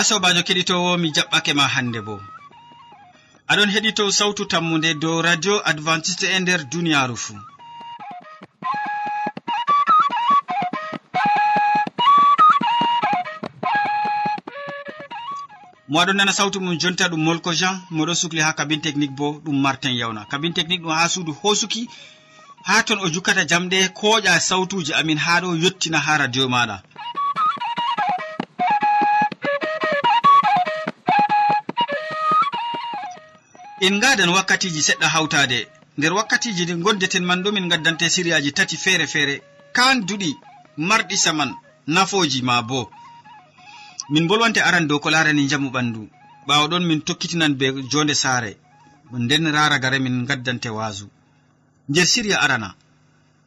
na 0.00 0.04
sobajo 0.04 0.42
keɗitowo 0.46 0.90
mi 1.02 1.08
jaɓɓake 1.16 1.52
ma 1.58 1.64
hande 1.74 2.00
bo. 2.06 2.14
Aɗon 3.50 3.70
heɗito 3.74 4.04
sawtu 4.18 4.42
tammude 4.52 4.90
dow 5.02 5.16
radio 5.28 5.54
adventiste 5.70 6.26
e 6.36 6.38
nder 6.40 6.60
duniyaru 6.72 7.16
fuu. 7.24 7.38
Mo 15.90 15.96
aɗon 16.02 16.16
nana 16.16 16.32
sawtu 16.38 16.58
mum 16.64 16.78
jonta 16.80 17.04
ɗum 17.12 17.22
molko 17.26 17.50
jean 17.60 17.76
moɗon 17.96 18.14
sukli 18.20 18.40
ha 18.46 18.52
kabine 18.58 18.82
technique 18.86 19.14
bo 19.18 19.26
ɗum 19.44 19.56
martin 19.64 19.92
yawna 20.00 20.24
kabine 20.30 20.54
technique 20.54 20.82
ɗum 20.84 20.96
ha 20.98 21.08
suudu 21.12 21.32
hosuki 21.42 21.82
ha 22.66 22.82
ton 22.86 22.98
o 23.04 23.08
jukkata 23.14 23.42
jamɗe 23.50 23.78
koƴa 23.98 24.40
sawtuji 24.48 24.92
amin 25.00 25.18
ha 25.18 25.40
ɗo 25.42 25.48
yettina 25.62 25.98
ha 26.06 26.12
radio 26.22 26.48
maɗa 26.48 26.76
en 33.86 34.00
gadan 34.00 34.30
wakkatiji 34.36 34.80
seɗɗa 34.88 35.08
hawtade 35.14 35.68
nder 35.98 36.12
wakkatiji 36.18 36.64
ɗi 36.68 36.74
gondeten 36.84 37.24
man 37.24 37.42
ɗo 37.42 37.52
min 37.52 37.68
gaddante 37.68 38.06
siriyaji 38.14 38.52
tati 38.52 38.76
feere 38.76 39.06
feere 39.06 39.34
kan 39.76 39.96
duɗi 40.08 40.30
marɗi 40.88 41.16
saman 41.24 41.50
nafoji 41.86 42.42
ma 42.42 42.62
bo 42.62 42.90
min 44.12 44.26
bolwante 44.28 44.60
aran 44.68 44.86
dow 44.88 44.98
ko 44.98 45.10
larani 45.10 45.48
jamu 45.50 45.70
ɓandu 45.70 46.02
ɓawo 46.46 46.68
ɗon 46.70 46.84
min 46.86 47.00
tokkitinan 47.00 47.54
be 47.58 47.66
jonde 47.90 48.14
saare. 48.14 48.56
Nden 49.12 49.44
raragare 49.52 49.98
min 49.98 50.24
gaddante 50.28 50.68
wasu 50.68 51.06
nder 51.88 52.06
siriya 52.06 52.40
arana. 52.44 52.74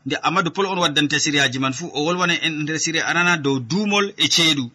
Nde 0.05 0.16
amadou 0.27 0.52
pol 0.55 0.66
on 0.66 0.79
waddante 0.83 1.19
siriyaji 1.19 1.59
man 1.59 1.73
fuu 1.73 1.89
o 1.94 2.00
wolwana 2.05 2.33
en 2.45 2.53
nder 2.63 2.79
siriya 2.79 3.07
arana 3.09 3.38
dow 3.38 3.59
duumol 3.59 4.05
e 4.17 4.25
ceeɗu. 4.33 4.66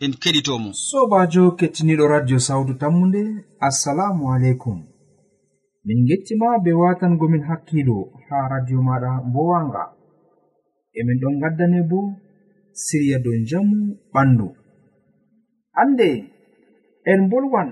En 0.00 0.12
keɗitomo 0.22 0.70
sobajo 0.88 1.42
kettiniɗo 1.58 2.04
radio 2.14 2.38
sawdu 2.38 2.74
tammude 2.74 3.22
assalamu 3.60 4.32
aleykum. 4.34 4.78
min 5.84 5.98
gettima 6.08 6.58
be 6.64 6.72
watangomin 6.72 7.44
hakkiilo 7.48 7.98
ha 8.28 8.48
radio 8.52 8.80
maɗa 8.88 9.10
mbowanga. 9.28 9.82
Emin 10.98 11.18
ɗon 11.20 11.40
gaddane 11.42 11.80
bo 11.90 11.98
siriya 12.72 13.18
dow 13.24 13.36
jamu 13.48 13.76
ɓandu. 14.12 14.48
Hande 15.76 16.08
en 17.10 17.20
bolwan 17.30 17.70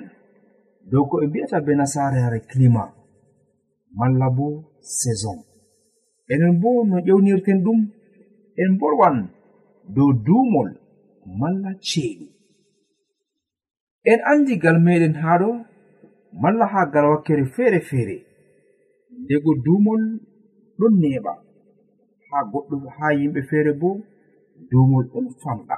dow 0.90 1.04
ko 1.08 1.14
ɓe 1.20 1.26
mbi'ata 1.28 1.58
be 1.66 1.72
nasarare 1.74 2.40
clima 2.50 2.84
malla 3.98 4.26
bo 4.36 4.46
saison. 4.80 5.38
Enen 6.32 6.60
bo 6.60 6.84
no 6.88 6.96
ƴewnirten 7.06 7.58
ɗum 7.64 7.80
en 8.62 8.72
bolwan 8.80 9.16
dow 9.94 10.10
duumol 10.24 10.70
malla 11.40 11.70
ceeɗu. 11.88 12.26
En 14.10 14.20
andi 14.30 14.54
gal 14.62 14.78
meɗen 14.86 15.14
haɗo 15.22 15.50
malla 16.40 16.66
ha 16.72 16.86
gal 16.92 17.06
wakkere 17.12 17.44
feere 17.54 17.80
feere 17.80 18.16
dego 19.28 19.50
duumol 19.64 20.02
ɗon 20.78 20.94
neɓa. 21.02 21.32
Ha 22.28 22.38
goɗɗo 22.50 22.76
ha 22.96 23.06
yimɓe 23.18 23.40
feere 23.50 23.72
bo 23.80 23.90
duumol 24.70 25.04
ɗon 25.12 25.26
famɗa. 25.42 25.76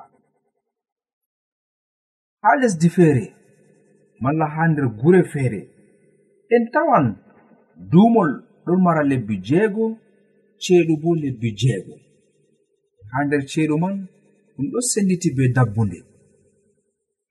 Ha 2.43 2.51
lesdi 2.61 2.89
feere 2.97 3.25
malla 4.23 4.47
ha 4.55 4.63
nder 4.69 4.87
gure 5.01 5.23
feere 5.33 5.61
en 6.55 6.65
tawan 6.73 7.07
duumol 7.91 8.31
ɗon 8.65 8.79
mara 8.85 9.03
lebbi 9.11 9.35
jeego 9.49 9.85
ceeɗu 10.63 10.95
bo 11.03 11.15
lebbi 11.23 11.49
jeego. 11.61 11.95
Ha 13.11 13.19
nder 13.25 13.43
ceeɗu 13.51 13.75
man 13.83 13.97
ɗum 14.55 14.67
ɗon 14.73 14.85
senditi 14.91 15.29
be 15.37 15.45
dabbunde. 15.57 15.99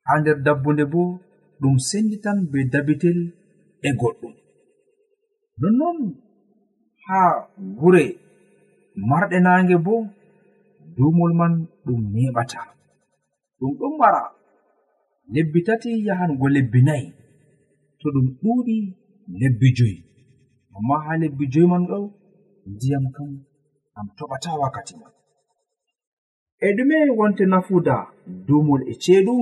Ha 0.05 0.13
nder 0.19 0.37
dabbunde 0.45 0.83
bo 0.93 1.01
ɗum 1.63 1.75
senditan 1.89 2.37
be 2.51 2.59
dabitel 2.71 3.19
e 3.87 3.89
goɗɗum. 3.99 4.33
Nonnon 5.61 5.97
haa 7.05 7.31
gure 7.79 8.03
marɗe 9.09 9.37
naange 9.45 9.75
bo 9.85 9.95
duumol 10.95 11.31
man 11.39 11.53
ɗum 11.85 12.01
neɓata. 12.13 12.61
Ɗum 13.59 13.71
ɗon 13.79 13.93
mara 14.01 14.23
lebbi 15.33 15.59
tati 15.67 15.89
yahango 16.07 16.45
lebbi 16.55 16.79
nayi 16.87 17.07
to 17.99 18.07
ɗum 18.13 18.27
ɗuuɗi 18.41 18.77
lebbi 19.39 19.67
joyi. 19.77 19.97
Amma 20.75 20.95
haa 21.05 21.19
lebbi 21.21 21.43
joyi 21.53 21.67
man 21.73 21.83
ɗo 21.89 21.97
ndiyam 22.71 23.05
kam 23.15 23.29
am 23.97 24.07
toɓata 24.17 24.49
wakkati 24.61 24.93
man. 25.01 25.13
E 26.65 26.67
ɗume 26.77 26.97
wonte 27.17 27.43
nafuda 27.51 27.95
duumol 28.47 28.81
e 28.91 28.93
ceeɗu. 29.03 29.35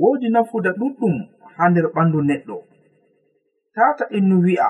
woodi 0.00 0.28
nafuda 0.34 0.70
ɗuɗɗum 0.78 1.14
haa 1.56 1.68
nder 1.70 1.86
ɓandu 1.94 2.18
neɗɗo. 2.28 2.56
Tata 3.74 4.04
innu 4.16 4.36
wi'a 4.44 4.68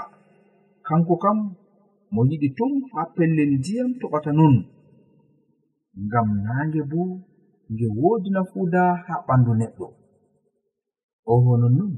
kanko 0.87 1.15
kam 1.23 1.39
mo 2.13 2.21
yiɗi 2.31 2.49
tum 2.59 2.73
haa 2.93 3.07
pellel 3.15 3.51
ndiyam 3.59 3.91
toɓata 4.01 4.31
non 4.39 4.55
ngam 6.07 6.29
naange 6.45 6.81
bo 6.91 7.01
nge 7.73 7.87
woodi 8.01 8.29
nafuda 8.37 8.83
haa 9.07 9.25
ɓandu 9.27 9.53
neɗɗo. 9.61 9.87
Oho 11.33 11.51
nonnon 11.61 11.93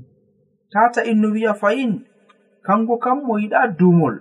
tata 0.72 1.00
innu 1.10 1.28
wi'a 1.34 1.52
fayin 1.60 1.92
kanko 2.66 2.94
kam 3.04 3.18
mo 3.26 3.34
yiɗa 3.42 3.60
duumol 3.78 4.14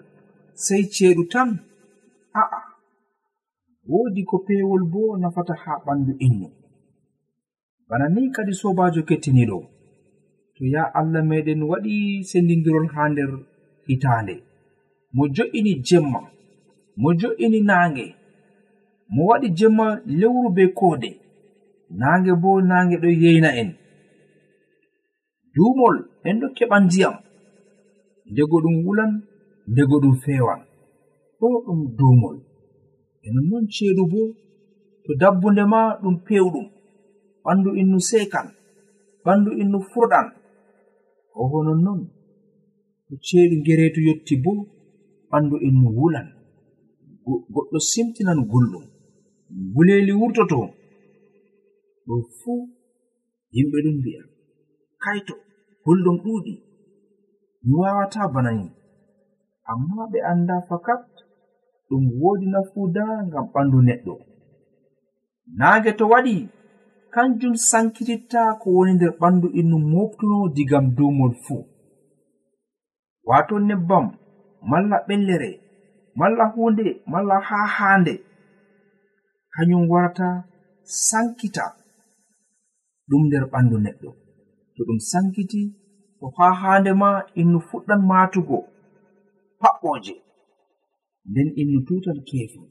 sey 0.63 0.83
ceeɗu 0.93 1.23
tan 1.33 1.49
a'a 2.41 2.59
woodi 3.89 4.22
ko 4.29 4.35
peewol 4.45 4.83
bo 4.93 5.01
nafata 5.22 5.53
haa 5.63 5.79
ɓandu 5.85 6.13
innu. 6.27 6.47
bana 7.90 8.09
ni 8.09 8.29
kadi 8.35 8.53
sobajo 8.53 9.01
kettiniɗo. 9.07 9.59
To 10.56 10.63
ya 10.73 10.84
allah 11.00 11.23
meɗen 11.29 11.62
waɗi 11.69 12.23
sendidirol 12.29 12.88
ha 12.94 13.03
nder 13.09 13.31
hitande. 13.88 14.35
Mo 15.16 15.23
jo'ini 15.35 15.73
jemma 15.88 16.22
mo 17.01 17.09
jo'ini 17.19 17.59
nange 17.69 18.06
mo 19.13 19.22
waɗi 19.29 19.47
jemma 19.57 19.85
lewru 20.19 20.50
be 20.56 20.63
koode 20.79 21.12
nange 22.00 22.31
bo 22.41 22.50
nange 22.69 22.96
ɗo 23.03 23.09
yeyna 23.23 23.50
en. 23.62 23.69
Duumol 25.53 25.96
en 26.28 26.35
ɗo 26.41 26.47
keɓa 26.57 26.78
ndiyam 26.85 27.16
ndego 28.31 28.57
ɗum 28.63 28.75
wulan 28.85 29.12
ndego 29.72 29.96
ɗum 30.03 30.16
fewan 30.23 30.62
ɗo 31.40 31.47
ɗum 31.66 31.79
duumol. 31.97 32.38
E 33.25 33.28
nonnon 33.34 33.66
ceeɗu 33.73 34.03
bo 34.12 34.22
to 35.03 35.12
dabbunde 35.22 35.63
ma 35.73 35.79
ɗum 36.02 36.16
pewɗum. 36.25 36.67
ɓandu 37.45 37.69
innu 37.81 38.00
sekan 38.09 38.47
ɓandu 39.25 39.50
innu 39.61 39.78
furɗan. 39.91 40.28
Oho 41.41 41.57
nonnon 41.66 42.00
to 43.06 43.13
ceeɗu 43.25 43.56
gereetu 43.66 44.00
yotti 44.07 44.35
bo 44.44 44.51
ɓandu 45.29 45.55
innu 45.67 45.88
wulan. 45.97 46.28
Goɗɗo 47.53 47.78
simtinan 47.89 48.39
gulɗum 48.51 48.85
guleeli 49.73 50.13
wurtoto. 50.19 50.59
Ɗo 52.05 52.16
fuu 52.38 52.61
yimɓe 53.55 53.78
ɗum 53.85 53.95
mbi'a 54.00 54.23
kaito 55.03 55.34
gulɗum 55.84 56.17
ɗuuɗi 56.23 56.53
mi 57.66 57.73
wawata 57.81 58.22
banani 58.34 58.67
amma 59.72 60.01
ɓe 60.11 60.19
anda 60.31 60.55
fakat 60.69 61.03
ɗum 61.88 62.03
woodi 62.19 62.45
nafuuda 62.53 63.03
ngam 63.28 63.45
ɓandu 63.53 63.78
neɗɗo. 63.88 64.13
Naage 65.59 65.91
to 65.97 66.05
waɗi 66.11 66.35
kanjum 67.16 67.56
sankititta 67.70 68.41
ko 68.59 68.67
woni 68.76 68.91
nder 68.96 69.14
ɓandu 69.22 69.47
innu 69.59 69.78
moftuno 69.91 70.38
digam 70.56 70.85
dumol 70.97 71.34
fuu. 71.44 71.64
Wato 73.29 73.56
nebbam 73.67 74.06
malla 74.70 74.97
ɓellere 75.08 75.52
malla 76.20 76.46
hunde 76.53 76.85
malla 77.12 77.35
ha 77.47 77.59
hande 77.76 78.14
kañum 79.53 79.84
warata 79.91 80.28
sankita 81.08 81.66
ɗum 83.09 83.23
nder 83.28 83.44
ɓandu 83.52 83.76
neɗɗo. 83.85 84.09
To 84.76 84.82
ɗum 84.88 85.00
sankiti 85.11 85.61
to 86.20 86.26
ha 86.38 86.47
hande 86.61 86.91
ma 87.02 87.09
innu 87.41 87.59
fuɗɗan 87.68 88.02
matugo 88.09 88.58
paɓɓoje 89.61 90.14
nden 91.29 91.47
innu 91.61 91.79
tutan 91.88 92.20
keefa 92.28 92.61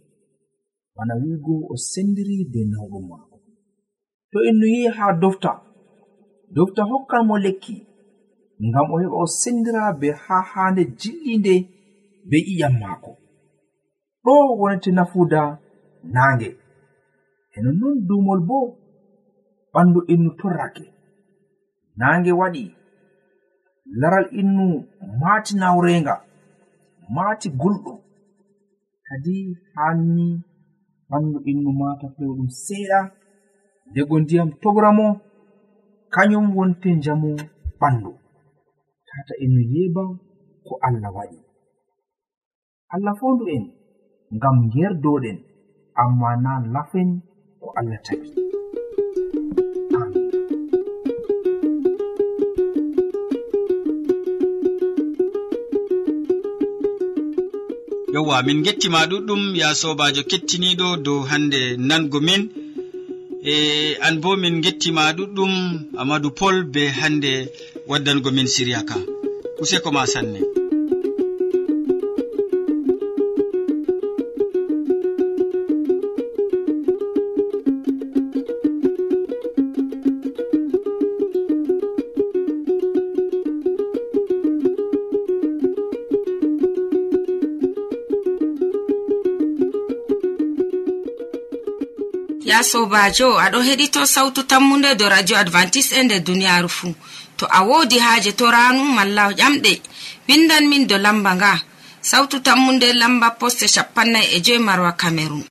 bana 0.95 1.15
wigo 1.23 1.55
o 1.73 1.75
sendiri 1.91 2.37
be 2.53 2.61
nawrum 2.73 3.05
maako. 3.11 3.34
to 4.35 4.41
innu 4.43 4.67
yehi 4.67 4.89
ha 4.97 5.13
dofta. 5.23 5.53
Dofta 6.55 6.83
hokkan 6.91 7.23
mo 7.29 7.35
lekki 7.45 7.77
ngam 8.67 8.87
o 8.93 8.97
heɓa 9.03 9.17
o 9.23 9.27
sendira 9.41 9.83
be 10.01 10.09
ha 10.25 10.37
hande 10.53 10.83
jillinde 11.01 11.55
be 12.29 12.39
iyam 12.53 12.75
maako. 12.81 13.11
Ɗo 14.25 14.33
wonete 14.61 14.91
nafuda 14.97 15.41
naange. 16.15 16.49
E 17.55 17.59
nonnon 17.65 17.97
dumol 18.09 18.41
bo 18.49 18.59
ɓandu 19.73 20.01
innu 20.13 20.31
torrake. 20.39 20.85
Naange 21.99 22.33
waɗi 22.41 22.65
laral 24.01 24.27
innu 24.41 24.65
maati 25.21 25.53
nawrenga 25.61 26.15
maati 27.15 27.49
gulɗum. 27.61 27.99
Kadi 29.07 29.35
hanni 29.75 30.27
ɓandu 31.11 31.39
innu 31.51 31.71
maata 31.81 32.07
pewɗum 32.17 32.49
seeɗa. 32.65 33.01
dego 33.95 34.15
ndiyam 34.21 34.51
togramo 34.63 35.07
kañum 36.15 36.47
wonte 36.57 36.89
njamu 36.99 37.31
ɓandu. 37.81 38.11
Tata 39.09 39.35
en 39.45 39.55
yeba 39.73 40.03
ko 40.67 40.73
allah 40.87 41.11
waɗi. 41.17 41.39
Allah 42.95 43.15
fondu 43.21 43.45
en 43.57 43.65
ngam 44.37 44.57
gerdoɗen 44.73 45.39
amma 46.03 46.31
na 46.45 46.53
lafen 46.75 47.09
ko 47.61 47.69
allah 47.79 47.99
tagi 48.07 48.31
yowwa 58.15 58.37
min 58.47 58.59
gettima 58.67 59.01
ɗuɗɗum 59.11 59.43
ya 59.61 59.69
sobajo 59.81 60.23
kettiniɗo 60.31 60.87
dow 61.05 61.21
hande 61.31 61.61
nango 61.89 62.19
min 62.29 62.43
e 63.53 63.55
an 64.07 64.15
bo 64.23 64.31
min 64.43 64.55
gettima 64.65 65.03
ɗuɗɗum 65.17 65.53
amadou 66.01 66.31
pol 66.39 66.57
be 66.73 66.83
hande 67.01 67.33
waddango 67.91 68.31
min 68.37 68.47
siriya 68.55 68.81
ka 68.89 68.97
useko 69.63 69.89
ma 69.97 70.03
sanne. 70.13 70.54
sobajo 92.65 93.29
aɗo 93.45 93.59
heɗito 93.69 94.01
sautu 94.15 94.43
tammunde 94.51 94.91
do 94.99 95.09
radio 95.09 95.37
advantice 95.37 95.93
e 95.99 96.03
nder 96.03 96.21
duniyaru 96.27 96.69
fuu 96.69 96.95
to 97.37 97.45
a 97.51 97.61
wodi 97.69 97.99
haaje 97.99 98.33
to 98.39 98.45
ranu 98.51 98.83
malla 98.97 99.25
ƴamɗe. 99.33 99.73
Windan 100.29 100.65
min 100.71 100.87
do 100.87 100.97
lamba 100.99 101.35
nga. 101.35 101.53
Sautu 102.11 102.41
tammunde 102.41 102.93
lamba 103.01 103.31
poste 103.41 103.67
shapannai 103.75 104.27
e 104.37 104.41
joyi 104.45 104.59
marwa 104.59 104.93
camerun 105.01 105.45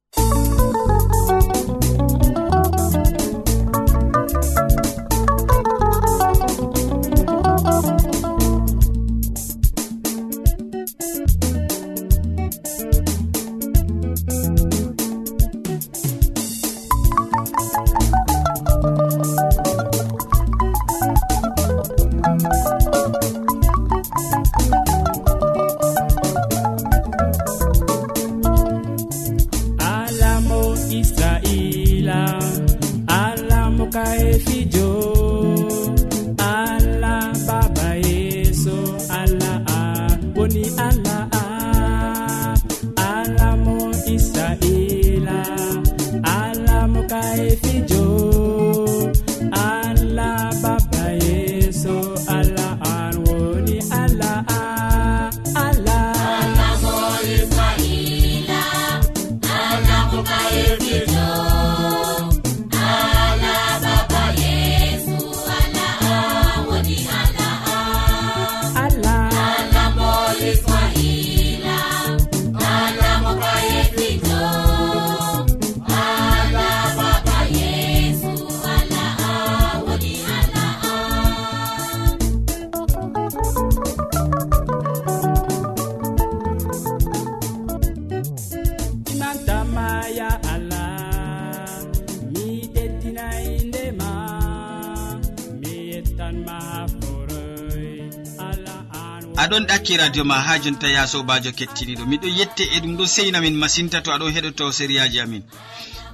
tokki 99.83 99.97
radio 99.97 100.23
ma 100.23 100.35
ha 100.35 100.59
jonta 100.59 100.87
ya 100.87 101.07
sobajo 101.07 101.51
kettiniɗo. 101.51 102.05
Miɗo 102.05 102.27
yette 102.27 102.63
e 102.75 102.79
ɗum 102.79 102.95
ɗo 102.97 103.05
seinamin 103.05 103.55
masinta 103.55 104.01
to 104.01 104.11
aɗon 104.11 104.31
heɗoto 104.31 104.71
sériyaji 104.71 105.19
amin. 105.19 105.43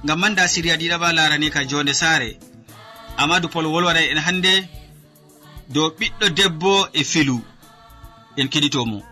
Ngam 0.04 0.18
manda 0.20 0.48
siriya 0.48 0.76
ɗiɗaɓa 0.76 1.12
larani 1.12 1.50
ka 1.50 1.64
jonde 1.64 1.92
saare. 1.94 2.38
Amadou 3.16 3.48
pol 3.50 3.66
wolwaɗa 3.66 4.00
en 4.10 4.18
hande 4.18 4.52
dow 5.68 5.88
ɓiɗɗo 5.98 6.26
debbo 6.36 6.88
e 6.92 7.04
filu 7.04 7.38
en 8.36 8.48
keɗitomo. 8.48 9.02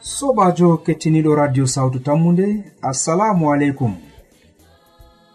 Sobajo 0.00 0.78
kettiniɗo 0.84 1.34
radio 1.34 1.66
sawtu 1.66 1.98
tammude 2.00 2.64
assalamu 2.82 3.52
aleykum. 3.52 3.94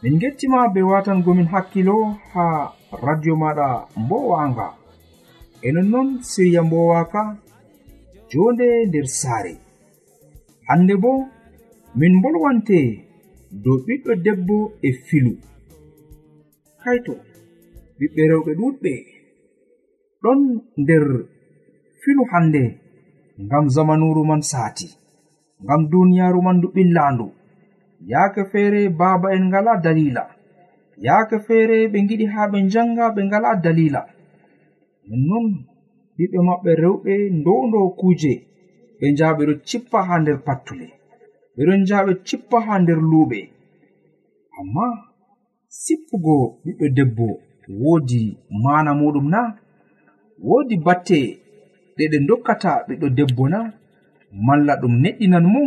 Min 0.01 0.19
gettima 0.19 0.67
be 0.73 0.81
watangomin 0.81 1.47
hakkilo 1.53 2.17
ha 2.33 2.73
radio 3.03 3.35
maɗa 3.35 3.87
mbowanga. 3.97 4.67
E 5.61 5.71
nonnon 5.71 6.23
siriya 6.23 6.63
mbowaka 6.63 7.42
jonde 8.33 8.67
nder 8.87 9.07
saare. 9.21 9.53
Hande 10.67 10.95
bo 11.03 11.11
min 11.99 12.13
bolwante 12.21 12.79
dow 13.63 13.77
ɓiɗɗo 13.85 14.11
debbo 14.25 14.57
e 14.87 14.89
filu. 15.07 15.33
Kaito 16.83 17.13
ɓiɓɓe 17.97 18.21
rewɓe 18.31 18.51
ɗuɗɓe 18.59 18.93
ɗon 20.23 20.39
nder 20.81 21.05
filu 22.01 22.23
hande 22.31 22.63
ngam 23.45 23.65
zamanuru 23.75 24.23
man 24.29 24.41
saati 24.51 24.87
ngam 25.63 25.81
duniyaru 25.91 26.39
man 26.45 26.57
du 26.61 26.67
ɓillandu 26.75 27.27
yaake 28.11 28.41
feere 28.51 28.81
baaba 28.99 29.27
en 29.35 29.43
ngala 29.49 29.73
dalila 29.83 30.23
yaake 31.05 31.37
feere 31.47 31.77
ɓe 31.91 31.99
giɗi 32.07 32.25
haa 32.33 32.51
ɓe 32.51 32.57
njanga 32.67 33.05
ɓe 33.15 33.21
ngala 33.27 33.49
dalila 33.63 34.01
nonnon 35.07 35.47
ɓiɓɓe 36.15 36.39
maɓɓe 36.47 36.71
rewɓe 36.83 37.13
ndow 37.39 37.87
kuje 37.99 38.33
ɓe 38.97 39.05
njaha 39.11 39.33
ɓeɗo 39.37 39.53
cippa 39.67 39.99
ha 40.07 40.15
nder 40.21 40.37
pattule. 40.45 40.87
Ɓeɗon 41.55 41.79
njaha 41.83 42.01
ɓe 42.07 42.13
cippa 42.27 42.57
ha 42.65 42.73
nder 42.81 42.99
luuɓe. 43.11 43.39
Amma 44.59 44.85
sippugo 45.81 46.35
ɓiɓɓe 46.63 46.85
debbo 46.97 47.27
woodi 47.81 48.21
mana 48.63 48.91
muɗum 48.99 49.27
na? 49.33 49.41
Woodi 50.47 50.75
batte 50.85 51.19
ɗe 51.95 52.03
ɗe 52.11 52.17
dokkata 52.27 52.71
ɓiɗɗo 52.87 53.07
debbo 53.17 53.43
na? 53.53 53.59
Malla 54.45 54.73
ɗum 54.81 54.93
neɗɗinan 55.03 55.45
mo 55.53 55.61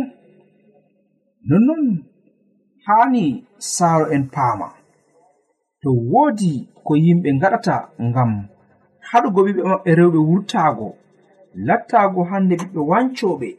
nonnon 1.49 1.83
haani 2.85 3.23
saaro 3.75 4.05
en 4.15 4.23
paama. 4.33 4.67
To 5.81 5.89
woodi 6.11 6.51
ko 6.85 6.93
yimɓe 7.05 7.29
ngaɗata 7.37 7.75
ngam 8.07 8.31
haɗugo 9.09 9.39
ɓiɓɓe 9.45 9.63
maɓɓe 9.69 9.91
rewɓe 9.99 10.19
wurtaago 10.29 10.87
lattaago 11.67 12.21
hannde 12.29 12.55
ɓiɓɓe 12.61 12.81
wancoɓe 12.91 13.49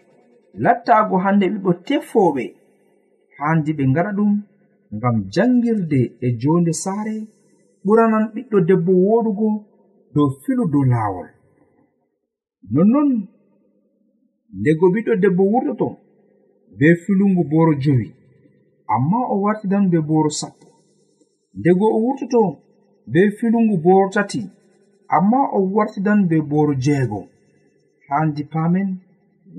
lattaago 0.64 1.14
hannde 1.24 1.46
ɓiɓɓe 1.52 1.72
tefoɓe 1.86 2.44
haandi 3.38 3.70
ɓe 3.78 3.84
ngaɗa 3.90 4.10
ɗum 4.18 4.32
ngam 4.96 5.16
janngirde 5.34 6.00
e 6.24 6.28
joonde 6.40 6.72
saare 6.82 7.14
ɓuranan 7.84 8.24
ɓiɗɗo 8.34 8.58
debbo 8.68 8.92
wooɗugo 9.06 9.48
dow 10.14 10.28
filu 10.42 10.64
dow 10.72 10.84
laawol. 10.92 11.28
Nonnon 12.72 13.10
ndego 14.60 14.86
ɓiɗɗo 14.94 15.12
debbo 15.22 15.42
wurtoto 15.52 15.88
be 16.78 16.86
filungu 17.02 17.42
booro 17.50 17.72
jowi 17.82 18.08
amma 18.94 19.18
o 19.32 19.34
wartidan 19.44 19.84
be 19.90 19.98
booro 20.08 20.30
sappo. 20.40 20.66
Ndego 21.58 21.86
o 21.96 21.98
wurtoto 22.04 22.40
be 23.12 23.20
filungu 23.38 23.76
booro 23.84 24.08
tati. 24.14 24.42
amma 25.16 25.40
o 25.56 25.58
wartidan 25.74 26.20
be 26.28 26.36
boro 26.50 26.74
jeego. 26.84 27.20
Handi 28.08 28.42
paamen 28.52 28.88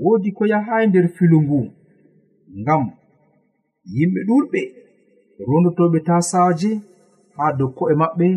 woodi 0.02 0.32
ko 0.38 0.44
yahayi 0.52 0.88
nder 0.88 1.08
filu 1.16 1.38
ngu 1.46 1.60
ngam 2.62 2.84
yimɓe 3.96 4.20
ɗuɗɓe 4.28 4.62
rondotoɓe 5.48 6.00
tasaje 6.08 6.72
haa 7.38 7.52
dow 7.58 7.70
ko'e 7.78 7.94
maɓɓe 8.02 8.28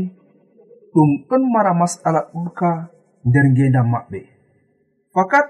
ɗum 0.93 1.11
ɗon 1.29 1.43
mara 1.53 1.73
mas'ala 1.81 2.21
ɗuɗka 2.33 2.69
nder 3.29 3.45
ngendam 3.53 3.87
maɓɓe. 3.95 4.19
Fakat 5.15 5.47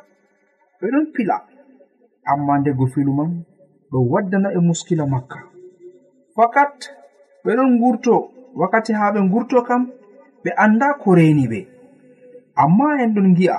ɓe 0.79 0.87
ɗon 0.93 1.07
pila 1.15 1.37
amma 2.31 2.53
ndego 2.61 2.85
filu 2.93 3.13
man 3.19 3.31
ɗo 3.91 3.99
waddana 4.13 4.49
e 4.57 4.59
muskila 4.67 5.05
makka. 5.13 5.39
Fakat 6.37 6.77
ɓe 7.45 7.51
ɗon 7.57 7.71
ngurto 7.77 8.15
wakkati 8.61 8.93
haa 8.99 9.13
ɓe 9.15 9.21
ngurto 9.27 9.57
kam 9.69 9.83
ɓe 10.43 10.51
annda 10.65 10.87
ko 11.01 11.09
reni 11.19 11.45
ɓe. 11.53 11.61
Amma 12.63 12.87
en 13.03 13.11
ɗon 13.15 13.29
ngi'a 13.33 13.57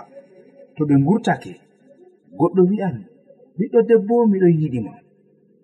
to 0.75 0.81
ɓe 0.87 0.95
ngurtake. 1.01 1.51
Goɗɗo 2.37 2.61
wi'an 2.69 2.95
ɓiɗɗo 3.57 3.79
debbo 3.89 4.15
miɗo 4.31 4.47
yiɗima 4.59 4.93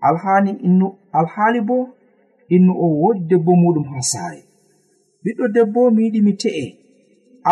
alhaani 0.08 0.52
innu 0.68 0.88
alhaali 1.20 1.60
bo 1.70 1.78
innu 2.56 2.72
o 2.84 2.86
wodi 3.02 3.22
debbo 3.30 3.52
muɗum 3.62 3.86
ha 3.94 4.00
saare. 4.12 4.42
Ɓiɗɗo 5.24 5.46
debbo 5.56 5.82
mi 5.96 6.02
yiɗi 6.06 6.20
mi 6.26 6.34
te'e. 6.42 6.66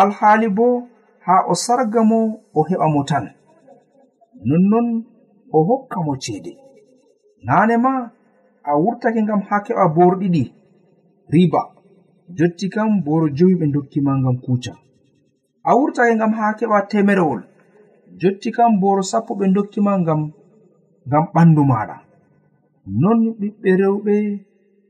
Alhaali 0.00 0.48
bo 0.56 0.66
haa 1.26 1.42
o 1.50 1.54
sarga 1.64 2.00
mo 2.10 2.18
o 2.54 2.60
heɓa 2.68 2.86
mo 2.94 3.00
tan. 3.10 3.24
Nonnon 4.48 4.88
o 5.52 5.58
hokka 5.68 5.98
mo 6.06 6.12
ceede. 6.24 6.52
Naane 7.46 7.76
ma 7.84 7.92
a 8.62 8.72
wurtake 8.82 9.20
ngam 9.22 9.40
haa 9.48 9.64
keɓa 9.66 9.84
borɗi 9.96 10.26
ɗi 10.34 10.42
riba. 11.32 11.60
jotti 12.36 12.68
kam 12.74 12.90
boro 13.04 13.28
jowi 13.36 13.54
ɓe 13.60 13.66
dokkima 13.74 14.12
ngam 14.20 14.36
kuca 14.44 14.72
a 15.68 15.70
wurtake 15.76 16.14
ngam 16.16 16.32
haa 16.38 16.52
keɓa 16.58 16.78
temerewol. 16.90 17.40
Jotti 18.20 18.50
kam 18.56 18.72
boro 18.80 19.02
sappo 19.10 19.32
ɓe 19.38 19.46
dokkima 19.56 19.92
ngam 20.02 20.20
ngam 21.08 21.24
ɓandu 21.34 21.62
maɗa 21.70 21.96
non 23.00 23.20
ɓiɓɓe 23.38 23.70
rewɓe 23.80 24.14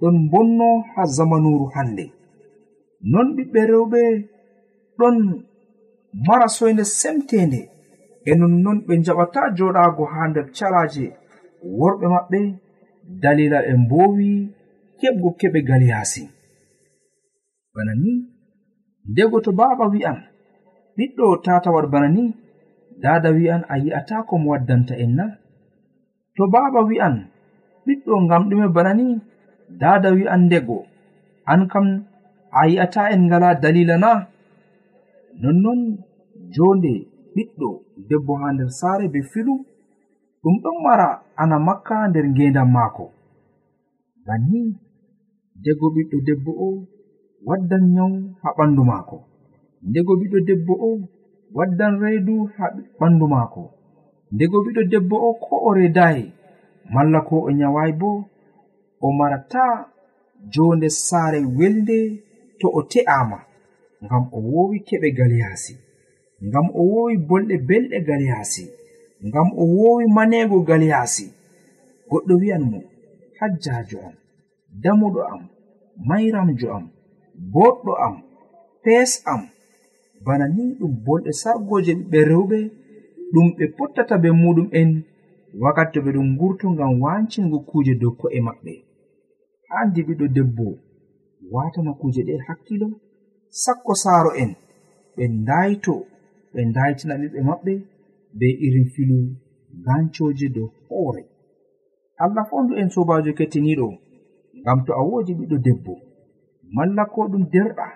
ɗon 0.00 0.16
bonno 0.30 0.68
ha 0.94 1.02
zamanuru 1.16 1.66
hande 1.74 2.04
non 3.12 3.26
ɓiɓɓe 3.36 3.60
rewɓe 3.70 4.00
ɗon 4.98 5.16
mara 6.26 6.48
soyde 6.56 6.84
semtende 7.00 7.60
e 8.24 8.32
nonnon 8.40 8.78
ɓe 8.86 8.94
jaɓata 9.04 9.40
joɗago 9.56 10.04
ha 10.12 10.20
nder 10.30 10.46
calaje 10.56 11.04
worɓe 11.78 12.06
maɓɓe 12.14 12.40
dalila 13.22 13.58
ɓe 13.66 13.72
mbowi 13.82 14.28
keɓgo 15.00 15.28
keɓe 15.40 15.58
galiyasi 15.68 16.22
bana 17.78 17.94
ni. 18.02 18.12
Ndego 19.10 19.36
to 19.44 19.50
baaba 19.58 19.84
wi'an 19.92 20.18
ɓiɗɗo 20.96 21.26
tatawar 21.44 21.86
bana 21.92 22.08
ni 22.16 22.24
dada 23.02 23.30
wi'an 23.36 23.62
a 23.72 23.74
yi'ata 23.84 24.16
ko 24.28 24.34
mo 24.42 24.48
waddanta 24.52 24.94
en 25.04 25.12
na. 25.18 25.26
To 26.36 26.42
baaba 26.54 26.80
wi'an 26.88 27.14
ɓiɗɗo 27.86 28.12
ngam 28.24 28.42
ɗume 28.50 28.66
bana 28.76 28.92
ni 29.00 29.06
dada 29.80 30.08
wi'an 30.16 30.42
ndego 30.46 30.78
an 31.52 31.60
kam 31.72 31.86
a 32.50 32.62
yi'ata 32.70 33.02
en 33.14 33.22
ngala 33.26 33.48
dalila 33.62 33.96
na. 34.04 34.12
Nonnon 35.42 35.80
jonde 36.54 36.92
ɓiɗɗo 37.34 37.68
debbo 38.08 38.32
ha 38.40 38.46
nder 38.52 38.70
saare 38.78 39.06
be 39.12 39.20
filu 39.32 39.54
ɗum 40.42 40.54
ɗon 40.62 40.76
mara 40.84 41.08
ana 41.42 41.56
makka 41.66 41.96
nder 42.08 42.26
ngendan 42.32 42.68
maako. 42.74 43.04
Banni 44.26 44.62
dego 45.64 45.86
ɓiɗɗo 45.94 46.16
debbo 46.28 46.50
o 46.66 46.68
waddan 47.46 47.84
nyawu 47.94 48.18
ha 48.42 48.48
ɓandu 48.56 48.82
maako. 48.90 49.16
Ndego 49.88 50.12
ɓiɗɗo 50.20 50.38
debbo 50.48 50.72
o 50.88 50.90
waddan 51.56 51.94
raydu 52.02 52.34
ha 52.56 52.64
ɓandu 52.98 53.26
maako. 53.34 53.62
Ndego 54.32 54.56
ɓiɗɗo 54.64 54.82
debbo 54.92 55.16
o 55.28 55.30
ko 55.42 55.54
o 55.68 55.74
redayi 55.74 56.32
malla 56.94 57.20
ko 57.28 57.34
o 57.46 57.50
nyawayi 57.58 57.92
bo 58.00 58.10
o 59.00 59.12
marata 59.18 59.64
jonde 60.52 60.88
saare 60.90 61.40
welde 61.58 61.98
to 62.58 62.66
o 62.68 62.80
te'ama 62.82 63.38
ngam 64.04 64.24
o 64.32 64.38
wowi 64.52 64.78
keɓe 64.88 65.08
galyasi 65.18 65.74
ngam 66.46 66.66
o 66.74 66.82
wowi 66.92 67.16
bolɗe 67.28 67.56
belɗe 67.68 67.98
galyasi 68.08 68.64
ngam 69.26 69.48
o 69.56 69.64
wowi 69.76 70.04
manego 70.16 70.58
galyasi. 70.68 71.26
Goɗɗo 72.10 72.34
wi'an 72.40 72.64
mo 72.70 72.80
hajjajo 73.38 73.98
am 74.06 74.14
damuɗo 74.82 75.20
am 75.32 75.42
mayramjo 76.08 76.68
am 76.76 76.84
boɗɗo 77.52 77.92
am 78.06 78.14
pes 78.82 79.22
am. 79.32 79.42
Bana 80.24 80.46
ni 80.48 80.74
ɗum 80.78 80.92
bolɗe 81.04 81.32
sargoje 81.32 81.92
ɓiɓɓe 81.94 82.18
rewɓe 82.30 82.58
ɗum 83.32 83.46
ɓe 83.56 83.64
pottata 83.76 84.14
be 84.22 84.28
muɗum 84.42 84.68
en 84.80 84.90
wakkati 85.62 85.92
to 85.94 86.00
ɓe 86.04 86.10
ɗum 86.16 86.28
ngurto 86.34 86.66
ngam 86.70 86.92
wancingo 87.02 87.58
kuje 87.68 87.94
dow 88.00 88.12
ko'e 88.20 88.38
maɓɓe. 88.46 88.72
Handi 89.70 90.00
ɓiɗɗo 90.06 90.26
debbo 90.36 90.66
watana 91.52 91.92
kuje 92.00 92.22
ɗe 92.28 92.34
hakkilo 92.46 92.88
sakko 93.62 93.92
saaro 94.02 94.30
en 94.42 94.50
ɓe 95.16 95.24
dayto 95.48 95.94
ɓe 96.52 96.60
daytina 96.74 97.14
ɓiɓɓe 97.20 97.40
maɓɓe 97.48 97.72
be 98.38 98.46
irin 98.66 98.88
filu 98.94 99.16
gancoje 99.84 100.46
dow 100.56 100.68
hoore. 100.88 101.22
Allah 102.22 102.44
fondu 102.50 102.74
en 102.80 102.90
sobajo 102.90 103.32
kettiniɗo 103.38 103.88
ngam 104.60 104.78
to 104.86 104.92
a 104.92 105.02
woodi 105.08 105.32
ɓiɗɗo 105.38 105.56
debbo. 105.66 105.94
malla 106.74 107.02
ko 107.12 107.20
ɗum 107.30 107.44
derɗa 107.52 107.86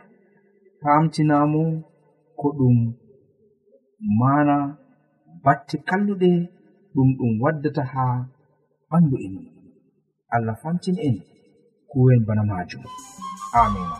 famtinamo 0.81 1.63
ko 2.39 2.47
ɗum 2.59 2.79
mana 4.19 4.57
batte 5.45 5.77
kalluɗe 5.89 6.31
ɗum 6.95 7.09
ɗum 7.19 7.33
waddata 7.43 7.83
ha 7.93 8.05
ɓandu 8.91 9.17
en. 9.27 9.37
Allah 10.35 10.57
famtin 10.63 10.97
en 11.09 11.17
kuwen 11.91 12.21
bana 12.27 12.43
majum. 12.51 12.83
Amina 13.61 13.99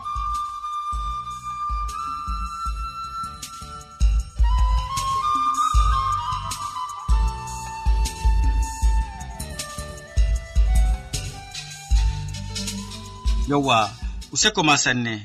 yowwa 13.49 14.02
useko 14.33 14.63
ma 14.63 14.75
sanne. 14.77 15.15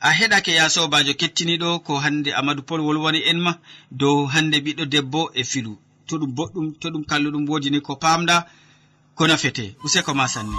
A 0.00 0.10
heɗake 0.18 0.52
ya 0.58 0.64
sobajo 0.74 1.12
kettiniɗo 1.20 1.68
ko 1.86 1.92
hande 2.04 2.30
amadou 2.38 2.62
pol 2.68 2.80
wolwani 2.86 3.20
en 3.30 3.38
ma 3.46 3.52
dow 4.00 4.26
hande 4.32 4.56
ɓiɗɗo 4.64 4.84
debbo 4.92 5.20
e 5.34 5.42
filu 5.50 5.72
to 6.06 6.14
ɗum 6.20 6.30
boɗɗum 6.36 6.66
to 6.80 6.86
ɗum 6.92 7.04
kalluɗum 7.10 7.44
wodini 7.50 7.80
ko 7.86 7.92
pamɗa 8.02 8.36
ko 9.16 9.22
nafete. 9.26 9.64
Useko 9.84 10.12
ma 10.14 10.26
sanne. 10.34 10.58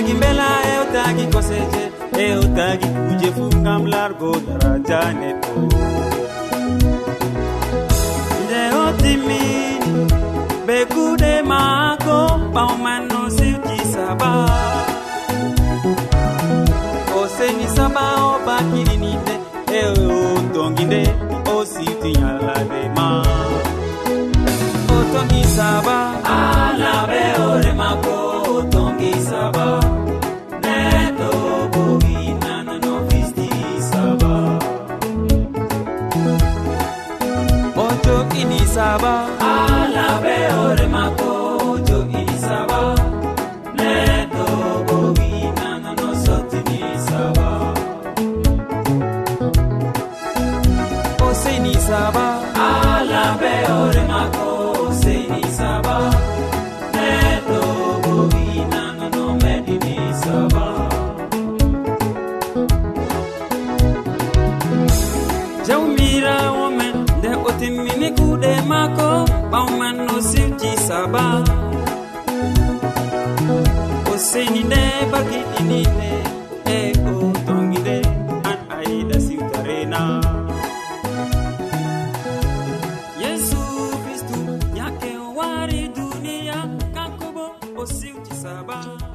tagi 0.00 0.14
mbela 0.14 0.48
hewtaki 0.68 1.26
koseje 1.32 1.84
hewtaki 2.16 2.86
kuje 2.86 3.32
fu 3.32 3.48
gam 3.64 3.86
largo 3.86 4.32
daraja 4.46 5.00
neɗɗo 5.20 5.60
nde 8.44 8.60
o 8.82 8.84
timmini 9.00 9.90
be 10.66 10.76
kuɗe 10.92 11.32
maako 11.50 12.16
ɓawman 12.54 13.00
no 13.10 13.20
siwti 13.36 13.76
saba. 13.92 14.30
O 17.18 17.20
seni 17.36 17.66
saba 17.76 18.04
o 18.28 18.32
bakiɗininde 18.46 19.34
e 19.78 19.80
o 20.06 20.18
tongi 20.54 20.84
nde 20.88 21.02
o 21.52 21.56
siwti 21.72 22.10
ñalade 22.20 22.82
ma. 22.96 23.08
O 24.94 24.96
tongi 25.12 25.42
saba 25.56 26.09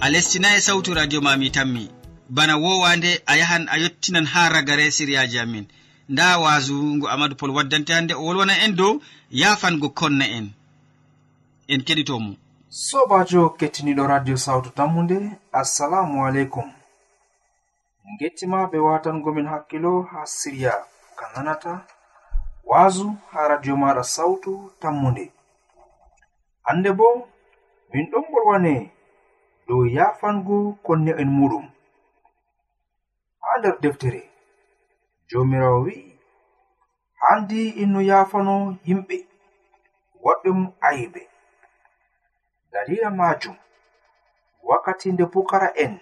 a 0.02 0.10
lestina 0.10 0.56
e 0.56 0.62
sawtu 0.62 0.94
radio 0.94 1.22
ma 1.22 1.38
mi 1.38 1.50
tammi. 1.52 1.90
Bana 2.30 2.58
wowande 2.58 3.22
a 3.28 3.38
yahan 3.38 3.68
a 3.70 3.78
yettinan 3.78 4.26
ha 4.26 4.50
ragare 4.50 4.92
siriyaji 4.92 5.40
amin. 5.40 5.68
Nda 6.10 6.38
wasu 6.40 6.74
ngu 6.74 7.08
amadou 7.10 7.36
pol 7.38 7.52
waddante 7.52 7.94
hande 7.94 8.14
o 8.14 8.24
wolwana 8.26 8.58
en 8.64 8.76
dow 8.76 9.02
yafango 9.32 9.90
konna 9.90 10.26
en. 10.26 10.50
En 11.68 11.82
keɗitomo. 11.82 12.36
Sobajo 12.70 13.50
kettiniɗo 13.50 14.08
radio 14.08 14.38
sawtu 14.38 14.70
tammude 14.70 15.18
assalamu 15.52 16.26
aleykum. 16.26 16.72
Gettima 18.20 18.66
ɓe 18.66 18.78
watangomin 18.78 19.48
hakkilo 19.48 20.02
ha 20.02 20.26
siriya 20.26 20.74
ka 21.16 21.26
nanata 21.36 21.86
waasu 22.66 23.16
ha 23.32 23.48
radio 23.48 23.76
maɗa 23.76 24.04
sawtu 24.04 24.72
tammunde. 24.80 25.32
Hande 26.64 26.92
bo 26.92 27.28
min 27.96 28.06
ɗon 28.12 28.26
wolwane 28.34 28.74
dow 29.68 29.82
yafango 29.96 30.58
konne'en 30.86 31.30
muɗum. 31.38 31.66
Ha 33.44 33.50
nder 33.60 33.76
deftere 33.84 34.22
jomirawo 35.30 35.78
wi'i 35.86 36.12
handi 37.22 37.60
innu 37.82 38.00
yafano 38.10 38.56
yimɓe 38.88 39.18
waɗɗum 40.26 40.60
ayibe 40.88 41.22
dalila 42.72 43.10
majum 43.20 43.56
wakkati 44.68 45.08
nde 45.12 45.26
pukara 45.34 45.70
en 45.84 45.94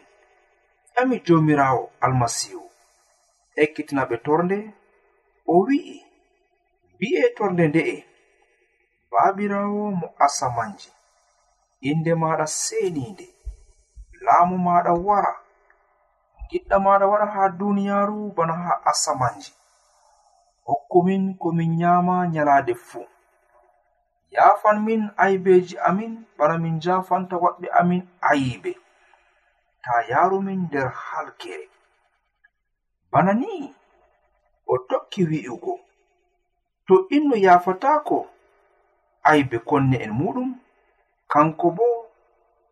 ƴami 0.95 1.15
jomirawo 1.25 1.83
almasihu. 2.05 2.63
Ekkitina 3.63 4.01
ɓe 4.09 4.15
torde 4.25 4.57
o 5.45 5.53
wi'i 5.67 5.97
mbi'e 6.93 7.23
torde 7.37 7.63
nde'e 7.69 7.95
babirawo 9.11 9.81
mo 9.99 10.07
asamanji 10.25 10.89
inde 11.89 12.11
maɗa 12.21 12.45
seninde 12.61 13.25
laamu 14.25 14.55
maɗa 14.65 14.91
wara 15.07 15.33
giɗɗa 16.49 16.75
maɗa 16.85 17.05
waɗa 17.11 17.25
ha 17.33 17.41
duniyaru 17.59 18.19
bana 18.35 18.53
ha 18.63 18.73
asamanji. 18.91 19.51
Hokkumin 20.67 21.23
komin 21.41 21.71
nyama 21.79 22.15
nyalade 22.33 22.73
fuu 22.87 23.07
yafan 24.35 24.77
min 24.85 25.01
aybeji 25.23 25.75
amin 25.89 26.13
bana 26.37 26.55
min 26.63 26.75
jafanta 26.83 27.35
waɓɓe 27.43 27.67
amin 27.79 28.01
ayiibe 28.29 28.71
taa 29.83 30.01
yaarumin 30.09 30.59
nder 30.67 30.87
halkere 31.05 31.67
bana 33.11 33.31
ni 33.41 33.51
o 34.67 34.77
tokki 34.89 35.21
wi'ugo. 35.29 35.73
To 36.87 36.93
innu 37.15 37.35
yafatako 37.45 38.17
aybe 39.23 39.57
konne 39.69 39.97
en 40.05 40.11
muɗum 40.19 40.49
kanko 41.33 41.67
bo 41.77 41.87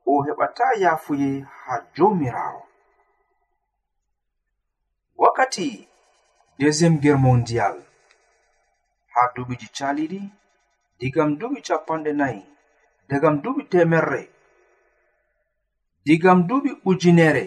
o 0.06 0.13
heɓata 0.26 0.65
yafuye 0.84 1.30
ha 1.63 1.74
jomirawo. 1.95 2.62
Wakkati 5.21 5.67
deuxiéme 6.58 6.97
guerre 7.02 7.17
mondial 7.26 7.76
ha 9.13 9.21
duɓiji 9.36 9.67
caliɗi 9.78 10.21
digam 11.00 11.30
duɓi 11.39 11.60
capanɗe 11.67 12.12
nayi 12.19 12.41
dagam 13.10 13.36
duɓi 13.43 13.62
temerre 13.71 14.21
digam 16.06 16.39
duɓi 16.50 16.69
ujunere 16.89 17.43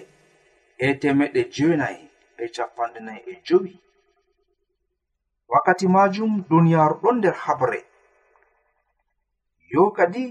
e 0.79 0.87
temeɗɗe 1.01 1.41
jeenayi 1.55 2.03
e 2.43 2.45
capanɗe 2.55 2.99
nayi 3.07 3.21
e 3.33 3.43
jowi. 3.47 3.73
Wakkati 5.51 5.87
majum 5.95 6.33
duniyaru 6.49 6.95
ɗon 7.03 7.17
nder 7.19 7.35
habre. 7.45 7.81
Yo 9.73 9.83
kadi 9.97 10.23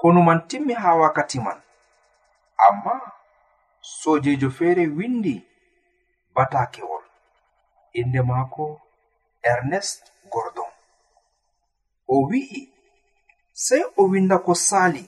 kono 0.00 0.22
man 0.22 0.40
timmi 0.48 0.74
ha 0.74 0.94
wakkati 0.94 1.38
man. 1.40 1.58
Amma 2.66 2.94
sojejo 3.80 4.50
feere 4.50 4.86
windi 4.86 5.34
batakewol 6.34 7.04
inde 7.92 8.22
maako 8.22 8.80
ernest 9.42 10.12
gordon. 10.32 10.70
O 12.08 12.26
wi'i 12.28 12.62
sey 13.52 13.82
o 13.96 14.02
winda 14.12 14.38
ko 14.38 14.54
sali 14.54 15.04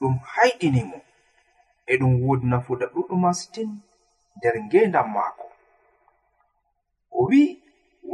ɗum 0.00 0.14
hayɗini 0.32 0.82
mo. 0.90 0.98
E 1.86 1.96
ɗum 2.00 2.12
wodi 2.26 2.46
nafuda 2.46 2.86
ɗuɗɗum 2.92 3.20
masitin 3.24 3.70
nder 4.36 4.54
ngendam 4.66 5.08
maako. 5.14 5.46
O 7.10 7.20
wi'i 7.28 7.62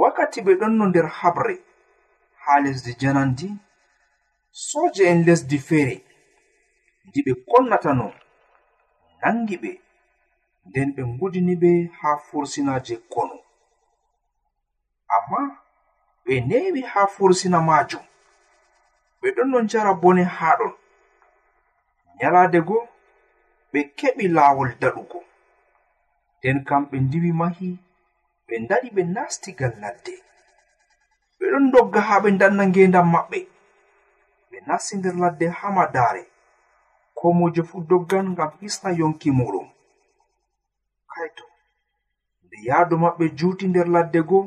wakkati 0.00 0.40
ɓe 0.46 0.52
ɗon 0.60 0.72
no 0.78 0.84
nder 0.86 1.06
habre 1.18 1.54
ha 2.42 2.52
lesdi 2.64 2.92
janandi 3.00 3.48
soje 4.62 5.02
en 5.10 5.18
lesdi 5.26 5.58
feere 5.68 5.96
ndi 7.06 7.18
ɓe 7.26 7.32
konnatano 7.50 8.06
nangi 9.20 9.56
ɓe 9.62 9.70
nden 10.68 10.88
ɓe 10.96 11.02
ngudini 11.12 11.54
ɓe 11.62 11.70
haa 11.98 12.16
fursinaje 12.26 12.94
kono. 13.12 13.36
Amma 15.14 15.40
ɓe 16.24 16.34
newi 16.48 16.80
haa 16.92 17.06
fursina 17.14 17.58
majum 17.68 18.04
ɓe 19.20 19.28
ɗon 19.36 19.48
no 19.50 19.58
njara 19.64 19.92
bone 20.02 20.22
haa 20.36 20.54
ɗon. 20.58 20.72
Nyalaade 22.18 22.58
go 22.68 22.78
ɓe 23.72 23.80
keɓi 23.98 24.24
laawol 24.36 24.70
daɗugo. 24.80 25.18
Nden 26.38 26.58
kamɓe 26.68 26.96
ndiwi 27.06 27.30
mahi 27.40 27.68
ɓe 28.46 28.54
ndaɗi 28.64 28.88
ɓe 28.96 29.02
nastigal 29.14 29.72
ladde. 29.82 30.14
Ɓe 31.38 31.44
ɗon 31.52 31.64
dogga 31.72 32.00
haa 32.08 32.20
ɓe 32.22 32.28
danna 32.40 32.64
ngendam 32.70 33.08
maɓɓe. 33.14 33.38
ɓe 34.54 34.60
nasti 34.68 34.94
nder 34.96 35.16
ladde 35.22 35.46
ha 35.58 35.68
madare. 35.76 36.22
Ko 37.18 37.26
mojo 37.38 37.62
fu 37.70 37.76
doggan 37.90 38.26
ngam 38.32 38.50
hisna 38.60 38.90
yonki 39.00 39.28
muɗum. 39.38 39.66
Kaito 41.12 41.44
nde 42.44 42.56
yaadu 42.68 42.94
maɓɓe 43.02 43.24
juuti 43.38 43.64
nder 43.68 43.88
ladde 43.94 44.20
go 44.28 44.38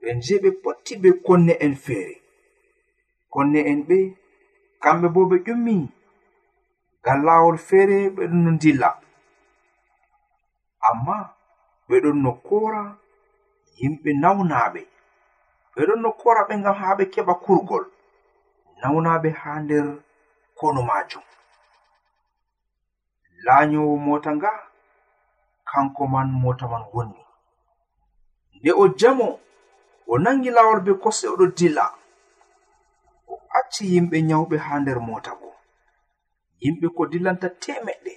ɓe 0.00 0.08
nje'i 0.18 0.38
ɓe 0.42 0.50
potti 0.62 0.94
be 1.02 1.08
konne 1.26 1.52
en 1.64 1.74
feere. 1.84 2.16
Konne 3.32 3.58
en 3.70 3.80
ɓe 3.88 3.98
kamɓe 4.82 5.06
bo 5.14 5.20
ɓe 5.30 5.36
ƴummi. 5.46 5.76
Ngam 7.00 7.18
laawol 7.26 7.58
feere 7.68 7.96
ɓe 8.16 8.22
ɗon 8.30 8.42
no 8.44 8.50
dilla 8.62 8.88
amma 10.88 11.16
ɓe 11.88 11.96
ɗon 12.02 12.18
no 12.24 12.32
kora 12.46 12.82
yimɓe 13.78 14.10
nawnaɓe 14.22 14.80
ɓe 15.74 15.80
ɗon 15.88 16.00
no 16.02 16.10
kora 16.20 16.40
ɓe 16.48 16.54
ngam 16.60 16.74
haa 16.80 16.94
ɓe 16.98 17.04
keɓa 17.14 17.34
kurgol. 17.44 17.84
naunaɓe 18.80 19.28
haa 19.40 19.58
nder 19.64 19.86
konu 20.58 20.80
majum 20.88 21.24
laanyowo 23.44 23.94
mota 24.06 24.30
nga 24.36 24.52
kanko 25.70 26.02
man 26.12 26.28
mota 26.42 26.64
man 26.72 26.84
wonni 26.92 27.22
nde 28.56 28.70
o 28.82 28.84
jamo 29.00 29.28
o 30.12 30.14
nangi 30.24 30.50
lawol 30.56 30.80
be 30.86 30.92
kosɗe 31.02 31.26
oɗo 31.34 31.46
dilla. 31.58 31.84
O 33.32 33.34
acci 33.58 33.82
yimɓe 33.92 34.16
nyawɓe 34.28 34.56
ha 34.66 34.72
nder 34.80 34.98
mota 35.08 35.32
bo 35.40 35.48
yimɓe 36.62 36.86
ko 36.96 37.02
dillanta 37.10 37.48
temeɗɗe 37.62 38.12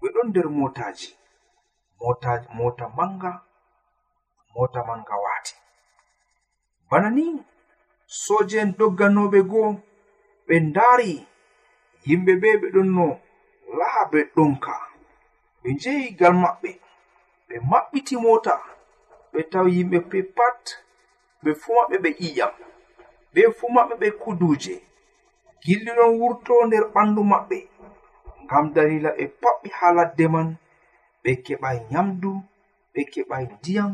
ɓe 0.00 0.06
ɗon 0.14 0.26
nder 0.30 0.46
motaji 0.58 1.10
mota 2.00 2.30
mota 2.58 2.86
manga 2.96 3.32
mota 4.54 4.80
man 4.88 5.00
nga 5.04 5.16
waati. 5.24 5.54
Bana 6.90 7.08
ni 7.16 7.24
soje'en 8.22 8.68
dogganoɓe 8.78 9.38
goo 9.50 9.70
ɓe 10.46 10.54
ndari 10.68 11.12
yimɓe 12.06 12.32
be 12.42 12.48
ɓe 12.60 12.66
ɗon 12.74 12.88
no 12.96 13.06
laha 13.78 14.02
be 14.12 14.18
ɗonka. 14.34 14.74
Ɓe 15.62 15.68
njehi 15.76 16.06
gal 16.18 16.34
maɓɓe 16.42 16.70
ɓe 17.48 17.54
maɓɓiti 17.70 18.14
mota 18.24 18.54
ɓe 19.32 19.40
tawi 19.50 19.70
yimɓe 19.76 19.98
pe 20.10 20.18
pat 20.36 20.62
ɓe 21.42 21.50
fu 21.60 21.68
maɓɓe 21.76 21.96
ɓe 22.04 22.10
ƴiƴam 22.20 22.52
ɓe 23.34 23.42
fu 23.56 23.64
maɓɓe 23.74 23.94
ɓe 24.02 24.08
kuduje 24.22 24.74
gilɗi 25.62 25.90
ɗon 25.98 26.10
wurto 26.20 26.54
nder 26.66 26.84
ɓandu 26.94 27.22
maɓɓe 27.32 27.58
ngam 28.44 28.64
dalila 28.74 29.10
ɓe 29.18 29.24
paɓɓi 29.42 29.68
ha 29.78 29.86
ladde 29.96 30.24
man 30.34 30.48
ɓe 31.22 31.30
keɓai 31.44 31.76
nyamdu 31.90 32.30
ɓe 32.92 33.00
keɓai 33.12 33.44
ndiyam 33.54 33.92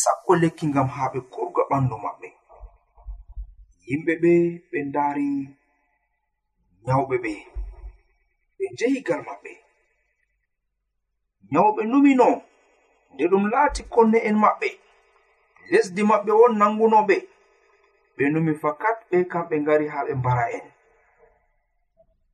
sakko 0.00 0.32
lekki 0.42 0.64
ngam 0.70 0.88
ha 0.94 1.04
ɓe 1.12 1.20
kurga 1.32 1.62
ɓandu 1.70 1.96
maɓɓe. 2.04 2.28
yimɓe 3.88 4.12
ɓe 4.22 4.32
ɓe 4.70 4.78
ndaari 4.88 5.26
nyawɓe 6.86 7.16
ɓe 7.24 7.32
ɓe 8.56 8.64
njehigal 8.72 9.20
maɓɓe. 9.28 9.52
Nyawɓe 11.52 11.80
numino 11.90 12.26
nde 13.12 13.24
ɗum 13.30 13.44
laati 13.52 13.82
konne 13.92 14.18
en 14.28 14.36
maɓɓe. 14.44 14.68
Lesdi 15.70 16.02
maɓɓe 16.10 16.32
won 16.40 16.52
nangunoɓe 16.60 17.16
ɓe 18.16 18.24
numi 18.32 18.52
fakat 18.62 18.96
ɓe 19.10 19.16
kamɓe 19.32 19.54
ngari 19.62 19.86
haa 19.92 20.06
ɓe 20.06 20.12
mbara 20.20 20.44
en. 20.56 20.66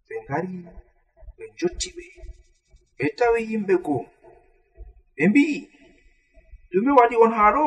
Ɓe 0.07 0.15
ngari 0.25 0.53
ɓe 1.37 1.45
jotti 1.59 1.89
ɓe. 1.97 2.07
Ɓe 2.97 3.05
tawi 3.19 3.41
yimɓe 3.51 3.75
goo. 3.85 4.03
Ɓe 5.17 5.23
mbi'i 5.31 5.59
ɗume 6.71 6.91
waɗi 6.99 7.17
on 7.25 7.33
haa 7.39 7.51
ɗo 7.57 7.65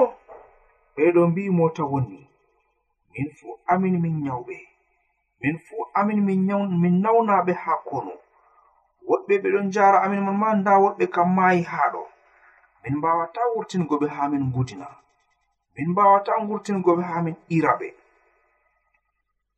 ɓeɗo 0.95 1.21
mbi'i 1.31 1.49
mota 1.59 1.83
wonni. 1.91 2.26
min 3.17 3.29
fuu 3.37 3.53
amin 3.73 3.95
min 4.03 4.15
nyawɓe. 4.23 4.57
Min 5.41 5.55
fuu 5.65 5.83
amin 5.99 6.19
min 6.81 6.95
nawnaɓe 7.03 7.53
haa 7.63 7.79
kono 7.89 8.13
woɗɓe 9.07 9.33
ɓe 9.41 9.47
ɗon 9.53 9.65
njara 9.69 9.97
amin 10.05 10.21
man 10.25 10.37
ma 10.41 10.49
nda 10.59 10.71
woɗɓe 10.83 11.05
kam 11.15 11.29
maayi 11.37 11.61
haa 11.71 11.89
ɗo. 11.93 12.01
Min 12.83 12.93
mbawata 12.97 13.41
wurtingo 13.55 13.95
ɓe 14.01 14.07
haa 14.15 14.27
min 14.31 14.43
ngudina. 14.49 14.87
Min 15.75 15.87
mbawata 15.91 16.31
ngurtingo 16.43 16.91
ɓe 16.97 17.03
haa 17.09 17.21
min 17.25 17.35
ira 17.57 17.73
ɓe 17.79 17.87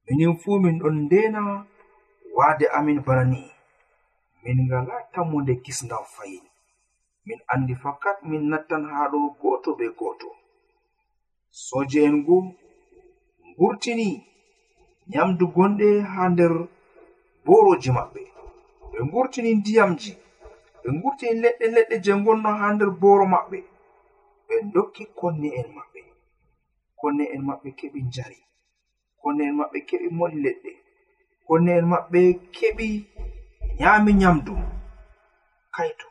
minin 0.05 0.33
fuu 0.41 0.55
min 0.63 0.75
ɗon 0.81 0.95
ndena 1.05 1.41
waade 2.37 2.65
amin 2.77 2.99
bana 3.05 3.23
ni. 3.31 3.41
Min 4.43 4.57
ngala 4.67 4.95
tammunde 5.13 5.53
kisndam 5.63 6.03
fayin 6.15 6.45
min 7.25 7.39
andi 7.53 7.73
fakat 7.83 8.17
min 8.29 8.43
nattan 8.51 8.83
haa 8.91 9.07
ɗo 9.11 9.19
gooto 9.41 9.69
be 9.79 9.85
gooto 9.99 10.29
soje'en 11.65 12.15
goo 12.25 12.41
wurtini 13.59 14.07
nyamdu 15.11 15.43
gonɗe 15.55 15.87
ha 16.13 16.21
nder 16.33 16.53
boroji 17.45 17.89
maɓɓe. 17.97 18.21
Ɓe 18.91 18.97
ngurtini 19.07 19.49
ndiyamji 19.59 20.11
ɓe 20.81 20.87
ngurtini 20.97 21.33
leɗɗe 21.43 21.65
leɗɗe 21.75 21.95
je 22.03 22.11
gonno 22.25 22.49
ha 22.59 22.67
nder 22.75 22.89
boro 23.01 23.25
maɓɓe. 23.33 23.57
Ɓe 24.47 24.55
dokki 24.73 25.03
konne'en 25.19 25.67
maɓɓe. 25.77 25.99
Konne'en 26.99 27.41
maɓɓe 27.47 27.69
keɓi 27.79 27.99
njari. 28.07 28.39
Konne'en 29.21 29.53
maɓɓe 29.59 29.77
keɓi 29.89 30.07
moli 30.17 30.37
leɗɗe. 30.45 30.71
Konne'en 31.47 31.85
maɓɓe 31.91 32.19
keɓi 32.55 32.87
nyaami 33.79 34.11
nyamdu. 34.21 34.53
Kaito 35.75 36.07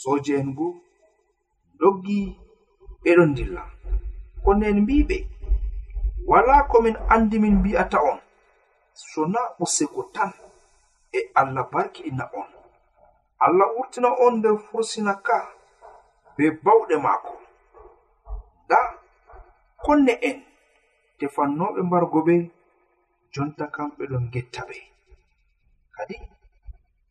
soje'en 0.00 0.48
bo 0.56 0.66
doggi 1.80 2.18
ɓeɗon 3.02 3.30
dilla 3.36 3.62
konne'en 4.44 4.78
mbiɓe 4.84 5.16
wala 6.30 6.62
komin 6.70 6.96
andi 7.14 7.36
min 7.42 7.54
mbi'ata 7.58 7.98
on. 8.10 8.18
So 8.94 9.26
na 9.26 9.40
useko 9.58 10.02
tan 10.14 10.30
e 11.12 11.20
allah 11.40 11.64
barkiɗina 11.72 12.24
on. 12.40 12.48
Allah 13.44 13.68
wurtina 13.76 14.08
on 14.24 14.34
nder 14.38 14.56
fursina 14.66 15.14
ka 15.26 15.38
be 16.36 16.44
bawɗe 16.64 16.96
maako. 17.04 17.34
Nda 18.64 18.78
konne 19.84 20.12
en 20.28 20.38
tefannoɓe 21.18 21.80
mbargo 21.88 22.18
ɓe 22.26 22.34
jonta 23.32 23.64
kamɓe 23.74 24.02
ɗon 24.10 24.24
getta 24.32 24.62
ɓe. 24.68 24.76
Kadi 25.94 26.16